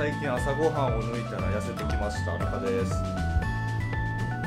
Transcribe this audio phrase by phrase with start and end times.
[0.00, 2.94] 最近朝ごはんを抜いたら痩せてきました中です。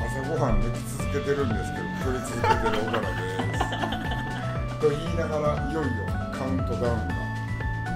[0.02, 4.82] 朝ごはん抜き続けてるんですけど太り続けてる小原です。
[4.82, 7.14] と言いながらいよいよカウントダウンが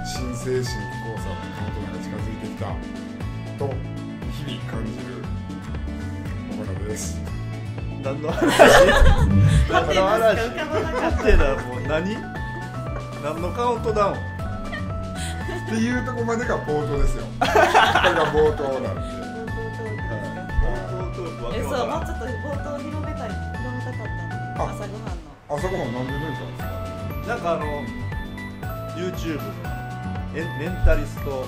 [0.06, 2.70] 新生新規講座のカウントダウンが近づいてきた。
[3.58, 3.74] と
[4.30, 5.18] 日々感じる
[6.54, 7.18] 小原です。
[8.04, 8.54] 何の話？
[9.66, 10.46] 何の話
[13.20, 14.37] 何のカウントダウン？
[15.68, 17.24] っていうとこまでが冒頭ですよ。
[17.40, 19.00] これが冒頭なんで。
[21.54, 24.06] えそうもうちょっと冒頭広めたい広めたかっ
[24.56, 25.28] た朝ごはんの。
[25.48, 27.28] 朝ごはんなんで抜いたんですか？
[27.28, 27.64] なんかあの
[28.96, 29.42] YouTube の
[30.32, 31.44] メンタリスト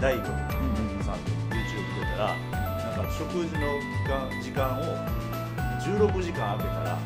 [0.00, 1.24] 大悟さんの
[1.56, 2.26] YouTube 出たら
[2.96, 4.82] なんか食事の時間時間を
[5.80, 6.98] 16時間空けたら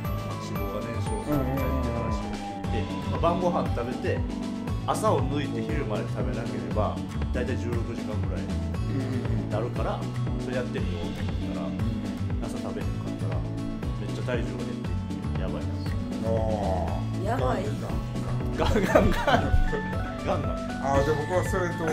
[0.42, 4.18] 脂肪が燃焼するみたいな話を聞いて、まあ晩ご飯食べて
[4.92, 6.94] 朝を抜いて昼まで食べなければ
[7.32, 9.98] 大体16時間ぐらいになるから
[10.44, 15.72] それやってみようと思ったら朝食べへんかったらめっちゃ体重が減ってやばいな。
[17.24, 17.64] やばい。
[18.58, 19.48] ガンガンガンガン。
[19.82, 20.52] ガンガン。
[20.52, 20.52] ガン
[20.84, 21.88] あ僕はそれと同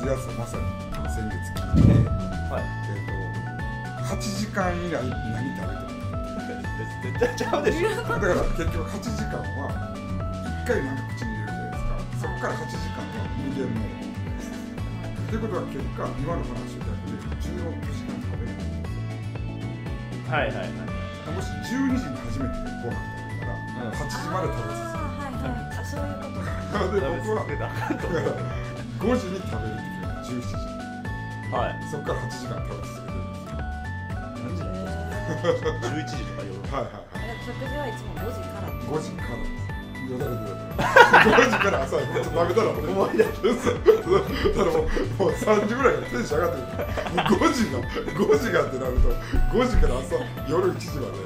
[0.00, 0.64] じやつをまさに
[1.12, 1.92] 先月聞いて、
[2.48, 2.64] はい。
[2.88, 3.12] えっ
[4.08, 7.12] と8時間以内に何食べてる。
[7.12, 7.88] 絶対ちゃうでしょ。
[7.90, 9.44] だから結局8時間は
[10.64, 11.37] 1回なんか口に
[12.38, 13.98] 入れるじゃないですから8時間は無限もの
[15.28, 18.54] ということは結果今の話だけで16時間食べる。
[20.28, 20.88] はいはいはい。
[21.28, 23.92] もし12時に初めてご飯食べたらうん。
[23.92, 25.76] 8時まで食べ続あーはいはい。
[25.78, 28.06] あそういうことで僕は食べ続けたらあかんと。
[28.06, 28.20] 思う
[28.98, 29.92] 5時に食べるって
[30.24, 30.56] 決めて17時。
[31.52, 31.76] はい。
[31.90, 33.60] そこから8時間食べ続けてるんですよ。
[34.38, 34.80] 何時へ
[35.92, 36.56] 11 時とか夜。
[36.72, 37.36] はいはいはい。
[37.36, 38.72] ー食事はいつも5時から。
[38.72, 39.67] 5時からです
[40.12, 40.42] よだれて
[40.78, 44.82] 5時から朝ちょっと食べたら俺思い出だからもう
[45.18, 46.66] もう3時ぐらいからテンション上がってる
[47.36, 49.08] 5時が5時がってなると
[49.52, 50.16] 5時から朝
[50.48, 51.18] 夜1時まで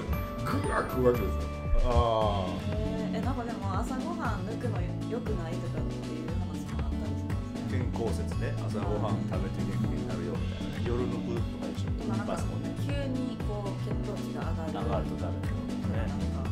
[0.42, 1.40] ぐわ食うわけですよ
[1.86, 3.18] あえー。
[3.18, 12.36] えなんかでも朝ごはん抜くのよくないとかっていう話もあったりします健康説ね朝ごはん食べて元気になるよみたいな夜のくとかでしょ今なんか
[12.82, 15.54] 急にこう血糖値が上がる上がるとダメだよ
[15.92, 16.42] なんねか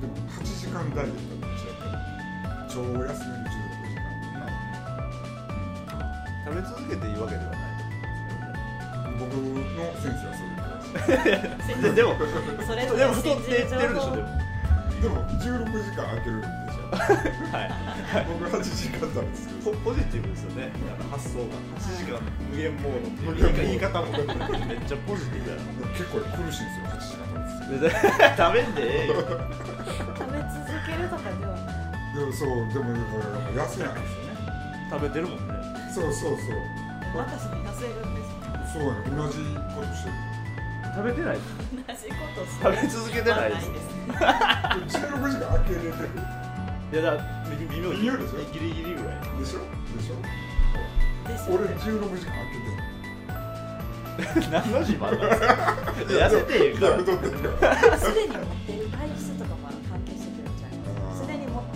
[0.00, 1.35] でも8時間ダイエット
[2.76, 3.96] 超休みの16時
[6.44, 7.60] 食べ続けていいわけではない
[9.00, 12.12] 間僕の先生はそう言ってましたででも
[12.68, 14.28] それでも太っていってるでしょでも
[15.00, 20.70] でも16時間空けるんでしょはい僕8時間食べ続け るポ ポジティブですよね。
[21.10, 21.44] 発想が。
[21.80, 22.20] 8時間
[22.50, 28.36] 無限モードって言い方もめっちゃポジティブやな結構苦しいんですよ8時間。
[28.38, 29.14] 食べんでええよ
[32.44, 34.36] ないでもそうでもだから痩せないんですよね。
[34.90, 35.54] 食べてるもんね。
[35.94, 36.60] そうそうそう
[37.16, 38.28] 私も痩せるんです。
[38.72, 39.00] そうやね。
[39.16, 39.38] 同じ
[39.74, 40.14] ことしてる。
[40.96, 41.42] 食べてない同
[41.92, 43.68] じことす食べ続けてないです。
[43.72, 43.84] です
[44.98, 45.92] 16時間空けれてる。
[46.92, 48.38] いやだから微微妙微妙でしょ？
[48.52, 49.20] ギリギリぐらい。
[49.38, 49.60] でしょ？
[49.96, 50.14] でしょ？
[51.52, 52.80] 俺16時間空けてる。
[54.50, 55.52] 何の自慢なんですか？
[56.08, 57.98] 痩せてるから。
[57.98, 59.75] すでに持ってる体質とかも関係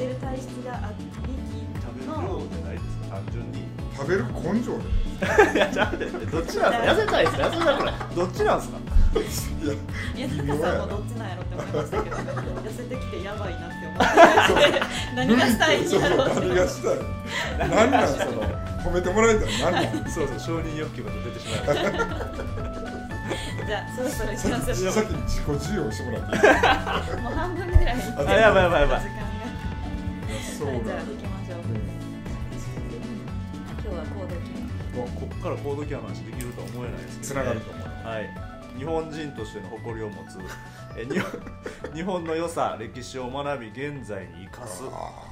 [0.00, 4.72] ってる体質がありき食べる量じゃないですか単純に食べる根性
[5.52, 6.88] いやちゃうでどっちなんです。
[6.88, 7.36] か痩せたいです。
[7.36, 8.78] か痩せたくないどっちなんですか
[9.60, 12.96] いやいや中さんもどっちなんやろって思いましたけど痩せて。
[12.96, 14.80] きてやばいな って思って。
[15.16, 16.40] 何がしたいんやろうって。
[16.40, 16.96] 何がしたい
[17.68, 18.42] 何なんその？
[18.82, 19.10] 褒めて。
[19.10, 21.90] もらえたら何なんそうそう承認欲求が出てしまいました
[23.66, 29.02] じゃあそろそろ行きさましょうっきさっき自己授業してもらっていいもう半分ぐらいあやばいやばいやばい
[30.60, 31.60] そうはいじゃあ行きましょう
[33.80, 34.60] 今日はコード決め
[34.92, 37.86] もうここからコードキャの話できるとは思えないですけど、つながると思う。
[37.88, 38.28] はい。
[38.76, 40.38] 日本人としての誇りを持つ
[41.00, 41.30] え日本
[41.94, 44.82] 日本の良さ歴史を学び現在に生かす。
[44.84, 45.24] あ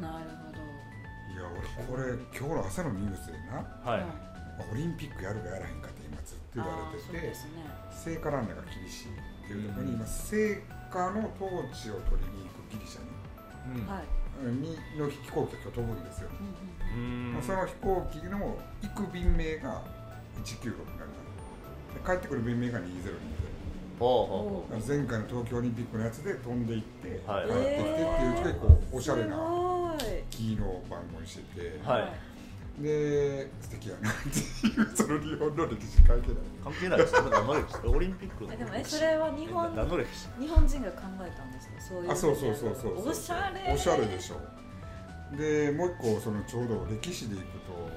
[0.00, 0.58] なるほど。
[0.58, 1.46] ーいや
[1.86, 4.04] 俺これ今日の朝のニュースでなはい、
[4.72, 7.34] オリンピックやるかやらへんかって今ずっと言われててね。
[7.92, 9.08] 聖火ランナーが厳しい
[9.44, 13.11] っていうところに今聖火の統治を取りに行くギリシャにうん
[13.88, 14.04] はい。
[14.46, 16.28] にの飛行機が飛ぶんですよ、
[16.94, 17.42] うんうんうーん。
[17.42, 19.82] その飛行機の行く便名が
[20.44, 21.10] 196になる
[21.94, 22.82] で帰ってくる便名が2020
[23.98, 27.44] ほ前回の東京オリンピックのやつで飛んでいって帰はい。
[27.44, 29.36] ってきてっていうすごいこうおしゃれな
[30.30, 32.12] キーの番号にしてて、はい
[32.80, 34.28] で素敵やなって
[34.66, 36.36] いうその日本の歴史書いてない。
[36.64, 37.22] 関係ないですよ。
[37.30, 40.28] 何の歴史オリンピックのえでもえそれは日本何の歴史。
[40.40, 43.72] 日本人が考えたんですかそういうあそうそうそうそうおしゃれ。
[43.74, 44.40] おしゃれでしょ。
[45.36, 47.90] でもう一個そのちょうど歴史でいくと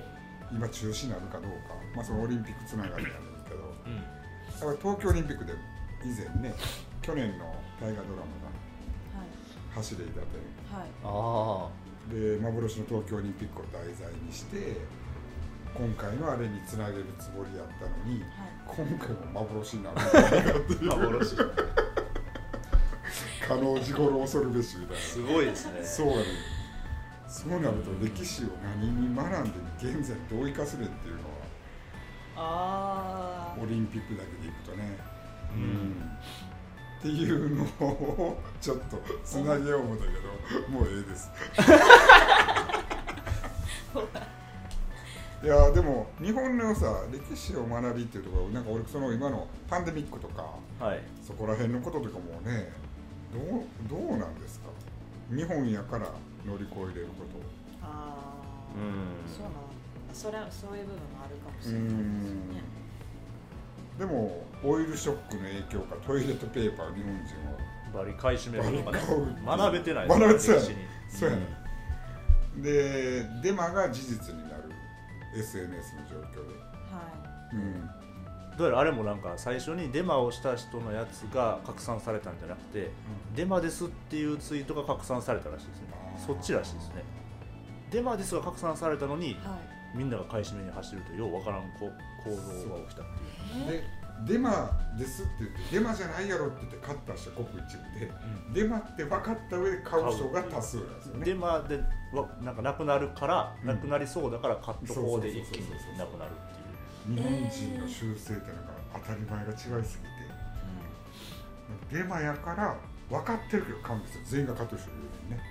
[0.51, 3.73] 今中止になるかどうか、まあ、そのオリンピックつながりなんですけど。
[3.85, 3.95] うん。
[3.97, 5.53] だから東京オリンピックで
[6.03, 6.53] 以前ね
[7.01, 7.45] 去年の
[7.79, 9.27] 大河ドラマはい。
[9.71, 10.19] が「走れ伊達
[10.71, 10.89] はい。
[11.03, 11.69] あ」
[12.09, 14.77] で幻の東京オリンピックを題材にして
[15.73, 18.29] 今回のあれにつなげるつもりやったのにはい。
[18.65, 19.97] 今回も幻になる。
[19.99, 21.35] ん じゃないかっていうあ幻
[23.47, 25.01] 可能時頃恐るべしみたいな。
[25.01, 25.83] すごいですね。
[25.83, 26.23] そうやね。
[27.27, 31.35] そうなると歴史を何に学んで現在どう生かすねんっていうのは
[32.37, 34.97] あオリンピックだけでいくとね。
[35.53, 35.95] うん
[37.05, 40.09] っていうのをちょっとつなげよう思ったけ
[40.63, 41.29] どもうええです。
[45.43, 50.49] いやでも日本のさ歴史を学びっていうところなんか俺その今のパンデミックとか
[50.79, 51.03] はい。
[51.21, 52.71] そこら辺のこととかもね
[53.31, 54.69] どうどうなんですか？
[55.29, 56.07] 日本やから
[56.45, 57.37] 乗り越えれること。
[57.37, 58.15] ーあ
[58.75, 59.31] うーん。
[59.31, 59.55] そうなの
[60.11, 61.97] それはそういう部分もあるかもしうれないです
[62.33, 62.49] ん。
[62.51, 62.63] ね
[63.99, 68.03] でもオイルショックの影響かトイレットペーパー日本人は。
[68.03, 68.99] バリ買い占めるとかね
[69.45, 70.07] 学べてない。
[70.07, 70.39] 学べてない。
[70.39, 71.65] そうやね。
[72.57, 74.63] でデマが事実になる。
[75.35, 76.53] SNS の状況で、
[76.89, 77.01] は
[77.51, 77.89] うん、
[78.57, 82.91] どうやらあれもなんか最初にデマをした人のやつが拡散されたんじゃなくて、
[83.35, 85.87] デマですっていうツイートが拡散されたらしいですね。
[86.25, 87.03] そっちらしいですね。
[87.91, 89.33] デマですが拡散されたのにい。
[89.35, 89.59] は
[89.93, 91.89] みんなが買い占めに走るとようわからんこ
[92.23, 92.37] 構造
[92.75, 93.63] が起きたっていう。
[93.63, 93.83] いねで
[94.23, 98.11] デマですって言ってデマじゃないやろって言って買った人はごく一部で。
[98.53, 101.77] デマって分かった上で買う人が多数なんですよねデマで
[102.13, 103.67] わなんかなくなるから、うん。
[103.67, 106.33] なくなりそうだから買っとこうで一気になくなるっ
[107.05, 107.17] ていう。
[107.17, 109.99] 日本人の習性っていうのが当たり前が違いす
[111.89, 111.97] ぎて。
[111.97, 112.75] デマやから
[113.09, 115.43] 分かってるけど買うんですよ全員が買ってる人いるのにね。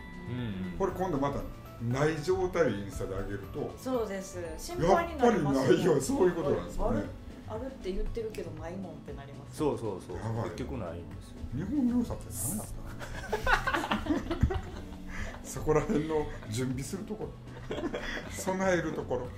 [0.72, 1.40] うんこれ今度また
[1.82, 4.38] ない状態でインスタで上げるとそうです。
[4.56, 7.02] 心や配にっぱりなりますないよそういうことなんですよね。
[7.02, 7.23] あ
[7.64, 11.36] るって言ってるけどないもんってなりますそうそうそう結局ないんですよ。
[11.54, 12.74] 日本の良さって何だった
[15.44, 17.30] そこら辺の準備するところ。
[18.30, 19.28] 備えるところ。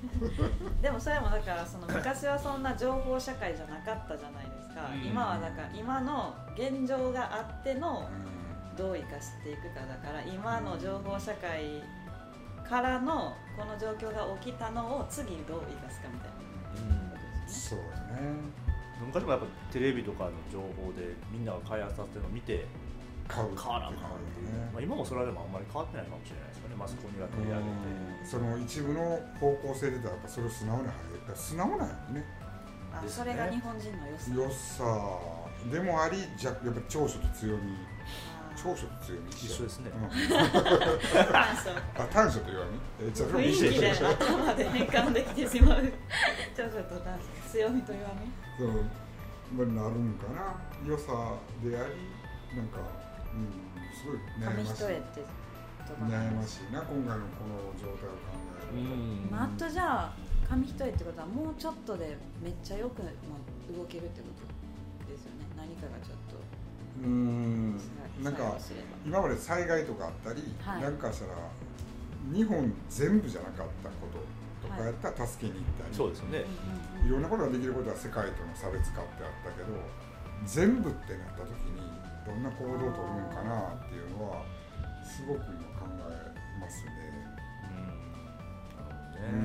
[0.83, 5.07] でもそれもだからその昔はそんな情報社会じゃなかったじゃないですか、うん。
[5.07, 8.09] 今はだから今の現状があっての
[8.77, 11.83] どう生かしていくかだから今の情報社会
[12.69, 16.36] からのこの状況が起きたのを次どう生かすかみたいな
[17.47, 18.67] そうだね。
[19.01, 22.67] 昔もやっぱテレビとかの情報でみんなが開発させてるのを見て
[23.29, 26.77] 買うわなあかんっていう、まあ、今もそれはでもあんまり変わってないかもしれないですよね。
[26.77, 27.69] マスコミが取り上げて。
[27.69, 28.27] うん。
[28.27, 30.95] その一部の方向性でたらやっぱそれを素直に入
[31.29, 32.25] る素直なんやね。
[32.95, 33.25] あですね。
[33.25, 34.31] それが日本人の良さ。
[34.33, 35.47] 良さ。
[35.71, 37.75] でもありじゃやっぱり長所と強み
[38.57, 39.93] 長所と強み一緒ですね。
[39.95, 40.05] うん。
[41.37, 42.81] あ短所と弱み
[43.13, 45.83] 雰囲気で頭で変換できてしまう。
[46.57, 47.21] ちょっとなん
[47.51, 48.33] 強みと弱み。
[48.59, 48.69] そう
[49.55, 50.57] まあなるんかな。
[50.89, 52.79] 良さでありなんか
[53.35, 53.53] うん
[53.95, 54.83] すごい悩紙ましい。
[54.83, 55.21] 一重って
[55.87, 59.31] とか悩ましいな今回のこの状態を考えると、ん。
[59.31, 60.13] まあ、あとじゃあ
[60.49, 63.11] 紙一重ってことはもうちょっとでめっちゃよくも
[63.77, 64.43] 動けるってこと
[65.13, 65.47] ですよね。
[65.57, 66.26] 何かがちょっと
[67.03, 67.81] うーん。
[68.23, 68.57] なんか
[69.05, 70.83] 今まで災害とかあったり、はい。
[70.83, 71.33] なんかしたら
[72.33, 74.09] 日本全部じゃなかったこ
[74.63, 76.45] ととかやったら助けに行ったり、そうですよね。
[77.07, 79.69] いろんなことができることは世界との差別化ってあったけど
[80.45, 81.87] 全部ってなった時に
[82.27, 84.43] どんな行動を取るのかなっていうのは
[85.05, 86.91] すごく今考えますね。
[87.71, 88.17] うん。
[88.75, 89.29] なるほどね。
[89.31, 89.37] う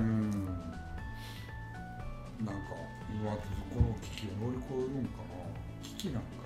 [2.41, 2.45] ん。
[2.45, 2.73] なんか
[3.13, 5.37] 今この危機を乗り越えるんかな。
[5.83, 6.40] 危機なんか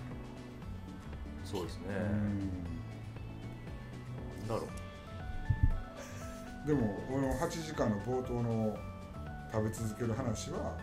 [1.46, 1.88] そうですね。
[1.94, 2.58] な、う
[4.46, 4.50] ん。
[4.50, 4.68] だろう。
[6.68, 8.76] でもこの8時間の冒頭の
[9.52, 10.76] 食べ続ける話は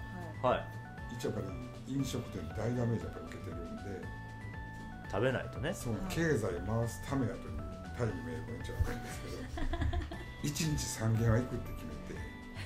[0.42, 0.46] はい。
[0.54, 0.64] はい
[1.14, 1.46] 一応やっぱ
[1.86, 3.82] り飲食店大ダメージやっぱり受けてるんで。
[5.10, 5.74] 食べないとね。
[5.74, 6.14] そのはい。
[6.14, 7.58] 経済回すためやという
[7.98, 9.36] 大義名分一応あるんですけど。
[10.42, 10.64] 1日
[11.04, 12.22] 3軒は行くって決めて。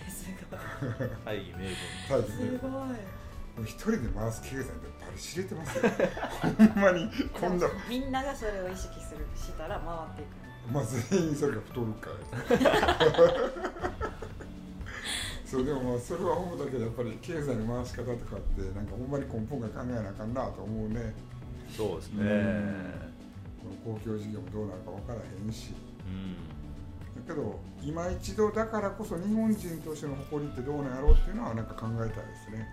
[0.08, 0.56] すご
[1.04, 1.08] い。
[1.26, 1.66] はい名分
[2.08, 2.96] 大義す名分ごい
[3.62, 4.70] 一人で回す経済って
[5.00, 5.82] バリ知れてますよ。
[6.58, 10.72] ほんまにこんなみんながそれを意識するしたら回っていく。
[10.72, 12.16] まあ全員それが太るから。
[15.46, 21.14] そうでもまあそれは思うだけでやっぱり経済の回し方とかってなんかほんまに根本から考えなあかんなと思うね。
[21.74, 22.24] そうですね。
[23.84, 25.72] この公共事業もどうなるか分からへんし。
[26.06, 26.56] うん
[27.26, 32.12] だけど今一度だからこそ日本人としての誇りってどうなんやろうっていうのはなんか考えたいで
[32.44, 32.68] すね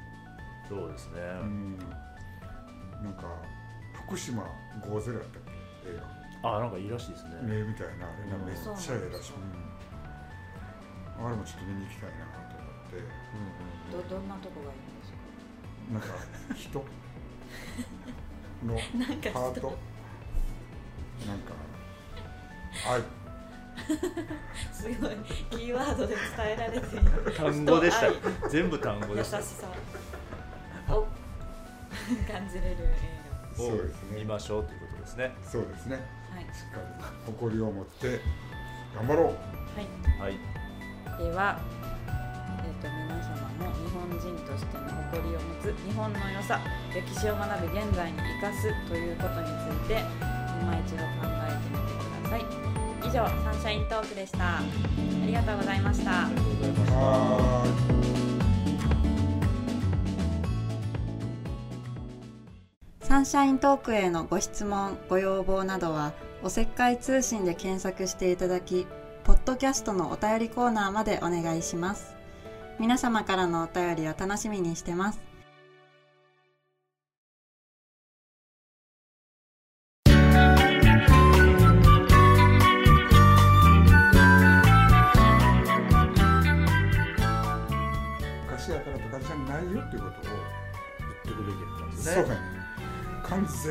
[0.74, 1.22] そうですね。
[1.42, 1.78] うん。
[3.04, 3.24] なんか
[4.08, 4.44] 福島
[4.82, 5.42] 50やったっ
[5.84, 5.90] け？
[5.90, 6.00] 映
[6.44, 6.50] 画。
[6.56, 7.30] あなんかいいらしいですね。
[7.44, 8.08] ねみたいな。
[8.08, 9.34] あれなめっちゃええらしい、
[11.20, 12.98] あれもちょっと見に行きたいなと思って。
[14.10, 15.18] どどんなとこがいいんですか？
[15.94, 16.08] なんか
[16.56, 16.84] 人？
[18.66, 19.40] のなんか人。
[19.40, 19.78] ハート？
[21.28, 21.54] なんか
[22.90, 23.02] 愛。
[24.72, 25.16] すごい。
[25.50, 27.32] キーワードで伝えられている。
[27.36, 28.50] 単語でした。
[28.50, 29.68] 全部単語優しでしたさ。
[29.68, 29.72] を
[32.28, 34.20] 感じれる映をそうですね。
[34.20, 35.32] 見ましょうということですね。
[35.44, 36.00] そうですね。
[36.32, 36.46] 画はい。
[36.46, 38.20] しっかり誇りを持って
[38.96, 39.26] 頑張ろう。
[39.26, 39.32] は
[39.82, 40.20] い。
[40.20, 40.38] はい。
[41.18, 41.60] では、
[42.64, 46.60] えー、と皆様も日本人としての誇りを持つ日本の良さ
[46.94, 49.50] 歴史を学び現在に生かすということにつ
[49.86, 50.02] いて
[50.62, 52.46] 今一度考えてみてください。
[53.04, 54.58] 以上サンシャイントークでした。
[54.58, 54.62] あ
[55.26, 56.26] りがとうございました。
[56.26, 58.03] ありがとうございました
[63.14, 68.88] サンシャイントークへのご質問ご要望などはおせっかい通信で検索していただき
[69.24, 72.16] ポッドキャストのお便りコーナーまでお願いします。
[72.80, 75.33] 皆様からのお便りを楽しみにしてます。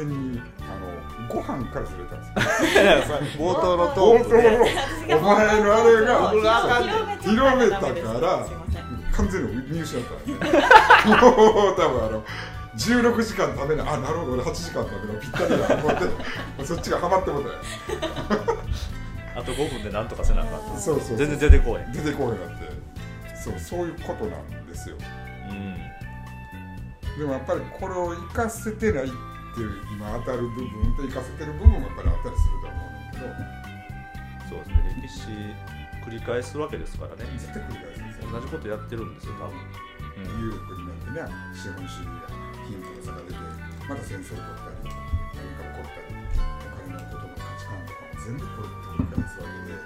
[0.04, 3.38] 全にあのご飯からずれたんですよ。
[3.52, 5.14] 冒頭のトークで。
[5.14, 6.30] お前のあれが
[7.20, 8.46] 広めたから
[9.12, 12.24] 完全に見失ったんですねもう多分あの
[12.76, 15.96] 16時間食べないあなるほど俺8時間食べるのぴったりだと思っ
[16.58, 17.54] てそっちがハマってもたよ。
[19.34, 20.78] あと5分でなんとかせなあかんと。
[20.78, 21.92] そうそう全然出てこへん。
[21.92, 22.70] 出てこなかって。
[23.36, 24.96] そうそういうことなんですよ。
[25.50, 27.18] うん。
[27.18, 29.10] でもやっぱりこれを活かせてない
[29.52, 33.28] っていう今当たる部分と活かせてる部分もやっぱりあったりすると思うんだけど。
[34.48, 34.96] そうですね。
[35.02, 35.28] 歴史
[36.02, 37.24] 繰り返すわけですからね。
[37.36, 38.32] 絶対繰り返すんですよ。
[38.32, 40.40] 同じことやってるんですよ多分、うん。
[40.40, 42.28] 裕福になってね資本主義が
[42.64, 43.36] 貧富の差が出て
[43.88, 49.76] また戦争起こったり何か起こったりお金のことの価値観とかも全部これ繰り返すわけで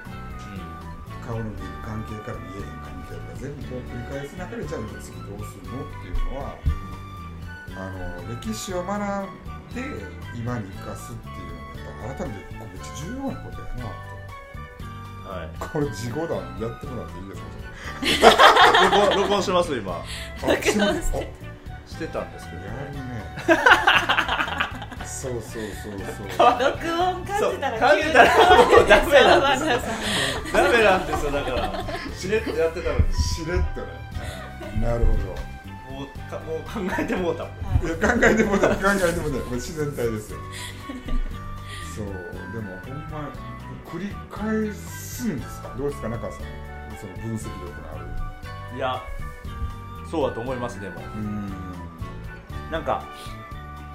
[1.26, 6.54] 顔の見える関係から見えへん関係とか全部こう繰り返す中でじゃあ次どうするのっていうのは
[7.76, 9.82] あの歴史を学んで
[10.34, 15.48] 今に生かすっていうのがやっぱ改めてこれめっちゃ重要なことやなはい。
[15.58, 18.30] とこれ事後談やってもらっていいですか？
[18.90, 20.02] 録音録音してます今。
[20.38, 20.94] じゃああ
[21.88, 23.24] してたんですけどやるね
[25.06, 25.92] そうそうそう
[26.36, 26.58] そう。
[26.60, 28.28] 録音感じたらそう感じたら
[28.66, 29.80] もうダメなんですよ。
[30.46, 31.84] すダメなんですよだから。
[32.16, 33.14] しれっとやってたのに。
[33.14, 34.80] しれっとね。
[34.80, 35.55] なるほど
[35.96, 37.86] もうかもう考えてもうたもん。
[37.86, 40.38] いや考えてもない考えてもないもう自然体ですよ。
[41.96, 43.32] そうでもほんま
[43.84, 45.74] 繰り返すんですか？
[45.78, 46.40] どうですか中さん？
[47.00, 47.98] その分析力のあ
[48.72, 48.76] る。
[48.76, 49.02] いや
[50.10, 51.00] そうだと思いますでも。
[51.00, 51.52] うん。
[52.70, 53.08] なんか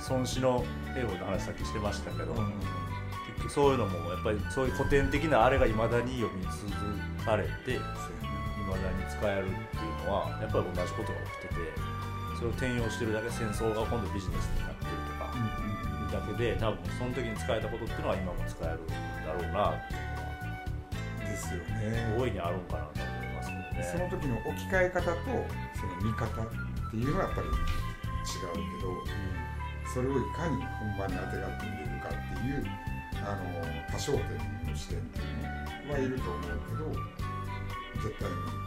[0.09, 0.65] 孫子の
[0.97, 2.43] 英語の話さっきしてましたけど、結
[3.43, 7.79] 局そういうのもやっぱりそういう古典的なあれがいまだに読み続かれて
[8.77, 11.91] いまだに使えるっていうのはやっぱり同じことが起きてて
[12.37, 20.11] それを転用してるだけ戦争が今度ビジネスになってるとかいうだけで多分その時に使えたことっていうのは今も使えるんだろうなっていう
[21.31, 22.15] ですよのはね。
[22.19, 24.03] 大いにあるんかなと思いますけね。
[24.03, 25.15] の時の置き換え方と
[25.79, 28.91] その見方っていうのはやっぱり違うけど
[29.93, 32.65] それをいかに本番にあてがって見れるかっていう
[33.23, 33.51] あの
[33.87, 36.91] 多焦点の視点っていうのはいると思うけど
[38.03, 38.60] 絶対に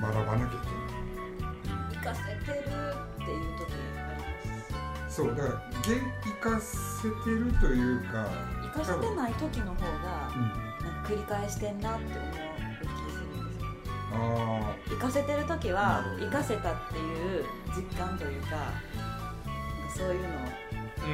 [0.00, 0.90] 学ばなきゃいけない。
[1.92, 5.48] 生かせてるっていう時ありますそうだから
[5.80, 8.26] 現生かせてるというか
[8.62, 10.42] 生かせてない時の方がうん。
[10.80, 12.32] なんか繰り返してんなって思う
[12.80, 13.68] 気するんですよ。
[14.12, 16.24] あ生かせてる時はなるほど。
[16.26, 17.44] 生かせたっていう
[17.76, 18.72] 実感というかなんか
[19.94, 20.28] そういうの
[21.02, 21.08] う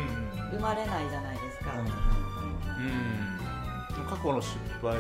[0.49, 1.91] ん生まれないじゃないですか、あ、うんうん。
[1.91, 1.93] う
[4.05, 4.97] ん過去の失敗を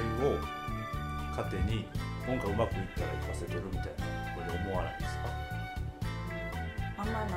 [1.36, 1.86] 糧に
[2.26, 3.90] 今回うまくいったら生かせてるみたいな
[4.35, 5.30] これ思わないですか？
[6.99, 7.37] あんまなんか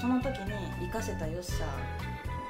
[0.00, 0.52] その時に
[0.86, 1.66] 生かせたよっしゃ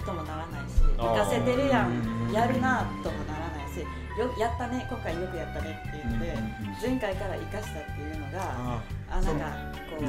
[0.05, 1.15] ともならないしあー。
[1.15, 9.47] 生かせてるやうんんやるなともならないしよやったね今回よくやったねって言って、うんうんうん前回から生かしたっていうのがああなんか
[9.89, 10.03] こう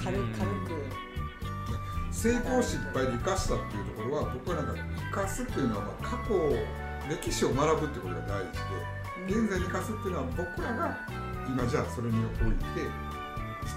[0.00, 0.86] 軽うん軽く
[2.12, 6.34] 成功失敗で生かしたっていうところは僕はなんか生かすっていうのはまあ過去
[7.08, 8.58] 歴史を学ぶってことが大事で
[9.26, 10.98] 現在に生かすっていうのは僕らが
[11.46, 12.88] 今じゃあそれにおいて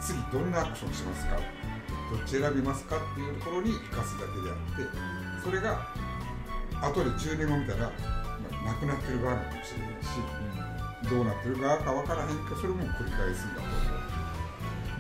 [0.01, 1.37] 次どんなアクションしますか？
[1.37, 5.87] どっち選びますかっていうところに生かすだけであってそれが
[6.81, 10.21] 後で10年後見たら、まあ、なくなってる側かもしれないし
[11.09, 14.03] どうなってるかか分からへんけどそれも繰り返すんだと思う。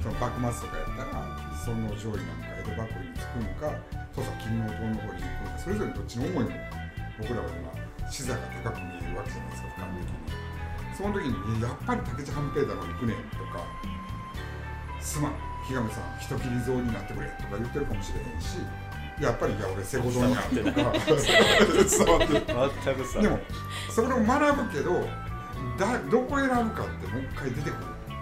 [0.03, 3.71] その幕末とかやったらその上位なんか江戸幕府につくのか
[4.13, 6.49] 土佐勤王党の方に行くのかそれぞれどっちの思いも
[7.23, 7.82] 僕らは今
[8.13, 10.13] 視座が高く見えるわけじゃないですか俯瞰的に。
[10.95, 13.65] その時にいややっぱり武智半平太の行くねんとか
[15.01, 15.33] すまん
[15.65, 18.57] 日亀さん人斬り像になってくれとか言ってるかもしれへんし
[19.19, 20.77] やっぱりいや俺セゴドになってるとか。
[20.77, 22.45] 伝わってる
[22.85, 23.39] 全くさでも
[23.89, 25.07] それを学ぶけど
[25.79, 27.73] だどこ選ぶかってもう一回出てくる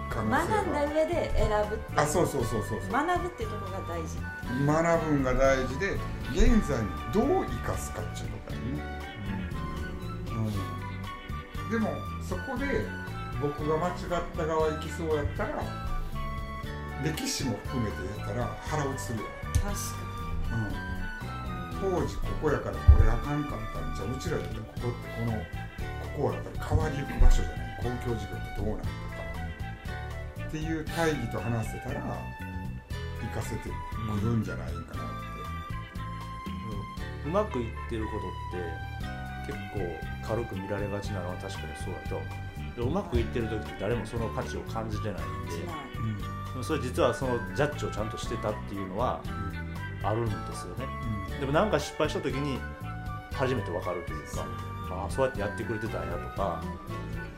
[0.10, 0.62] 可能学性が。
[0.64, 2.92] んだ上で選ぶってあそうそうそうそうそう。
[2.92, 4.16] 学ぶっていうところが大事。
[4.66, 5.98] 学ぶんが大事で
[6.32, 8.84] 現在にどう生かすかっていうところにね、
[11.72, 11.90] でも
[12.22, 12.86] そこで
[13.42, 13.96] 僕が間違っ
[14.36, 15.64] た側行きそうやったら
[17.02, 19.72] 歴史も含めてやったら腹落ちするよ、確か
[21.82, 24.20] うん、当時ここやからこれあかんかったんじゃう。
[24.20, 25.40] ちらだってここってこのこ
[26.18, 27.78] こはやっぱり変わりゆく場所じゃない。
[27.82, 28.92] 公共事業ってどうなんとか。
[30.46, 32.04] っていう大義と話せたら
[33.22, 33.72] 生かせてく
[34.22, 34.94] るんじゃないかなって、
[37.26, 38.22] うまくいってることっ
[38.60, 39.11] て
[39.52, 42.22] 結構軽く見られがちなのは確かにそうだと。
[42.76, 45.22] でうまくいってる時って誰もその価値を感じてないんで。
[46.60, 49.22] うそれ実はそのジャッジをちゃんとしてたっていうのは
[50.04, 50.86] あるんですよね。
[51.40, 52.60] でもなんか失敗した時に
[53.34, 54.46] 初めて分かるというか
[54.92, 56.64] ああそうやってやってくれてたんやとか。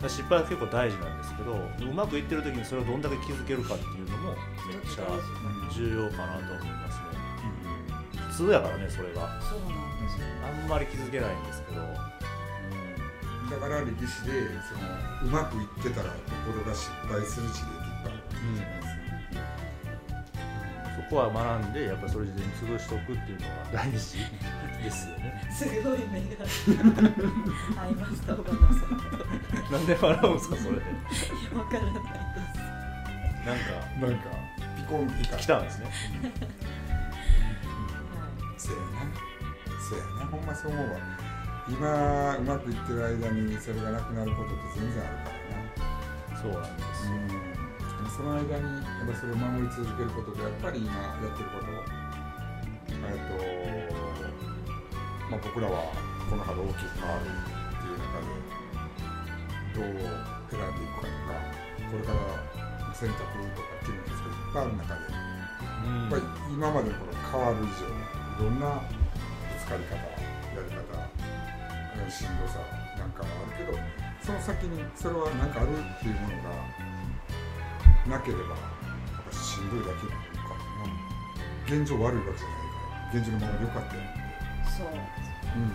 [0.09, 1.53] 失敗は結構大事なんですけど
[1.89, 4.31] うまくいってる時にそれをどんだけ気づけるかっていうのも
[4.67, 5.07] めっちゃ
[5.71, 7.12] 重要かなと思いますね
[8.33, 9.39] 普通やからねそれが。
[9.41, 10.25] そうなんですよ。
[10.41, 14.81] あんまり気づけないんですけど、だから歴史でその
[15.21, 16.17] うまくいってたらと
[16.49, 18.89] ころが失敗する地でいっぱいあるわけじゃないです
[20.17, 24.17] か、そこは学んでやっぱそれで潰しておくっていうのが大事。
[24.83, 25.23] ですよね。
[25.49, 26.43] すごい目が
[27.81, 28.89] 合いました小花さん
[29.69, 30.81] となんで笑うんですかそれで
[31.55, 32.09] わからないなんか
[34.01, 34.29] なんか
[34.75, 35.85] ピコンピカ来たんですね
[39.83, 40.97] せやなほんまそう思うわ。
[41.67, 45.59] 今うまくいってる間にそれがなくなることって全然あるから
[46.31, 46.39] な。
[46.39, 48.09] そうなんですよ、うん。
[48.09, 52.03] その間にやっぱそれを守り続けることでやっぱり今やってること。
[53.03, 53.35] えっと、
[55.29, 55.91] まあ、僕らは
[56.29, 57.31] この春大きく変わるっ
[57.81, 58.31] ていう中で
[59.73, 59.99] どう
[60.49, 61.35] 選んでいくかとか
[61.91, 64.17] これから選択とか決めていっ
[64.53, 64.99] ぱいある中で
[65.83, 66.21] うんやっぱり
[66.53, 68.81] 今までのこの変わる以上いろんな
[69.63, 70.11] ぶつかり方や
[70.59, 70.83] り方
[72.03, 72.59] うんしんどさ
[72.99, 73.79] なんかはあるけど
[74.19, 80.91] その先にそれは何かあるっていうものがなければやっぱしんどいだけなのかな
[81.63, 84.19] 現状悪いわけじゃないから現状のままでよかったよって。
[84.67, 84.87] そう。
[84.91, 85.71] うん。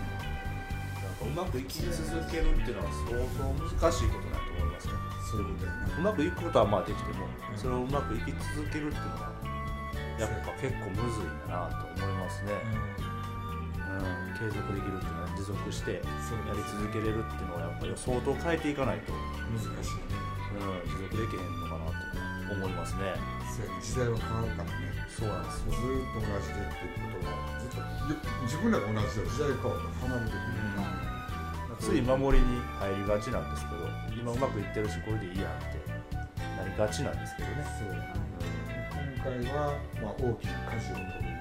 [1.01, 1.97] なんかうまくいき続
[2.29, 4.93] けるっていうのは相当難しいことだと思いますね
[5.31, 5.97] そういうことやな。
[5.97, 7.25] うまくいくことはまあできても
[7.55, 9.33] それをうまくいき続けるっていうのは
[10.19, 12.51] やっぱ結構むずいんだなと思いますね、
[12.99, 13.08] うん、
[14.37, 19.13] 継続できるっていうのは持続してやり続けれるっていうのはやっぱり相当変えていかないと、
[19.51, 20.19] 難しいね。
[20.49, 21.91] うん、持続できへんのかな
[22.47, 23.13] と思いますね。
[23.45, 23.81] そうやね。
[23.81, 24.89] 時代は変わるからね。
[25.09, 28.15] そうなんですずーっと同じでっていうことはずっとゆ
[28.47, 30.47] 自分らが同じで時代変わったら離れてく
[31.75, 33.83] る、つい守りに入りがちなんですけど
[34.15, 35.75] 今うまくいってるしこれでいいやんって
[36.55, 37.67] なりがちなんですけどね。
[37.75, 37.91] そう
[39.19, 41.38] 今回は、まあ、大きな舵を取る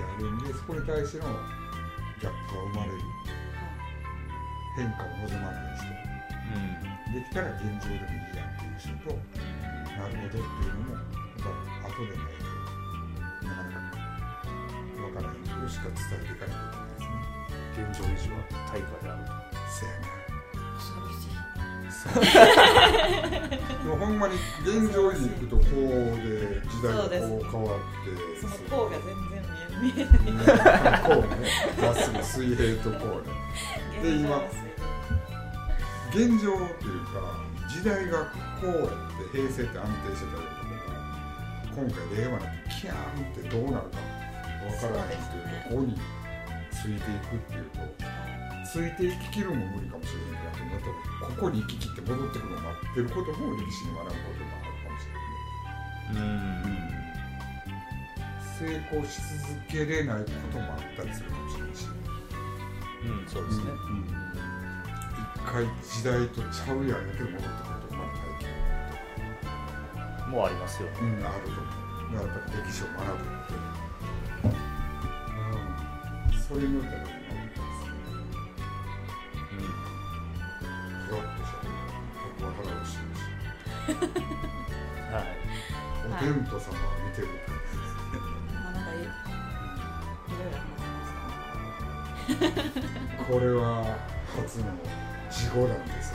[0.00, 1.28] であるんでそこに対しての
[2.20, 2.98] ギャップが生まれる。
[4.76, 5.84] 変化を望まない人。
[7.12, 9.10] できたら現状でもいいやっていう人と
[9.98, 11.04] なるほどっていうのもやっ
[11.42, 12.46] ぱ後でないと
[13.46, 13.98] なかなか
[15.02, 17.02] わからないことしか伝えていかないとい
[17.74, 17.98] けないですね。
[17.98, 18.34] 現状維持は
[18.70, 19.28] 対価であると。
[19.68, 20.06] せやな。
[20.78, 21.34] 恐ろしい
[23.82, 24.34] でもほんまに
[24.64, 25.66] 現状に行くとこう
[26.22, 28.14] で時代がこう変わって。
[28.40, 29.39] その甲が全然
[29.80, 31.48] 見えないこうね
[31.80, 34.42] まっすぐ水平とこうねで今
[36.10, 38.24] 現状っていうか時代が
[38.60, 41.00] こうやって平成って安定してたりとか
[41.76, 43.98] 今回令和になってキャンってどうなるか
[44.68, 45.94] 分からないっていうところに
[46.72, 47.78] ついていくっていうと
[48.70, 56.74] ついていききるも無理かもしれないけどまたここに行ききって戻ってくるのを待ってることも歴史に学ぶことがあるかもしれない。
[56.74, 56.79] うん
[58.60, 59.16] 成功し
[59.48, 61.86] 続けれないこともあったりするかもしれないし、
[63.04, 63.70] うんそうですね、
[65.34, 67.48] 一回時代とちゃうやんやけど戻ってくる
[67.88, 67.94] と。
[67.96, 68.10] まだ
[70.28, 71.50] もうありますよねうん、あると。
[71.50, 71.62] だか
[72.12, 73.30] らやっぱり歴史を学ぶって。
[76.26, 77.06] うん、それによってはね、
[81.08, 81.30] ふわっと
[86.10, 86.62] お天道様は
[87.08, 87.54] 見てるま
[93.30, 93.96] これは
[94.36, 94.64] 初の
[95.30, 96.14] 事故なんです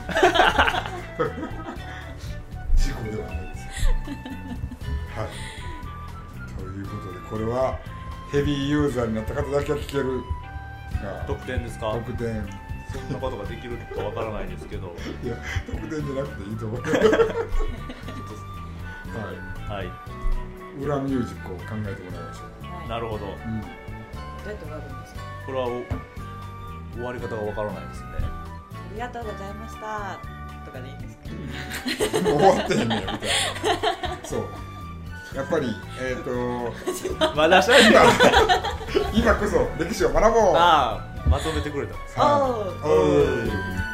[2.76, 3.66] 事故ではないです。
[5.16, 5.28] はい。
[6.58, 7.78] ということでこれは
[8.32, 10.20] ヘビーユーザーになった方だけは聞ける。
[11.02, 11.92] が特典ですか？
[11.92, 12.46] 特典。
[12.92, 14.94] そんなことができるかわからないですけど。
[15.22, 15.36] いや
[15.66, 16.88] 特典じゃなくていいと思うは
[19.76, 19.86] はい。
[19.86, 19.90] い。
[20.84, 21.94] 裏ミュージックを考えてもらい
[22.28, 22.66] ましょう。
[22.78, 22.88] はい。
[22.88, 23.26] なるほど。
[23.26, 23.32] うん。
[23.60, 25.20] どうやって終わるんですか？
[25.46, 25.70] これはお
[26.96, 28.08] 終わり方がわからないですね。
[28.20, 30.18] ありがとうございました。
[30.64, 31.22] とかでいいんですか
[32.22, 34.18] 終わってへんねやみたいな。
[34.24, 34.44] そう。
[35.34, 35.68] やっぱり
[36.00, 36.72] えっ、と
[37.36, 40.56] まだしゃべ今こそ歴史を学ぼう。
[40.56, 41.94] ああまとめてくれた。
[42.24, 42.86] おー。
[42.86, 43.85] おー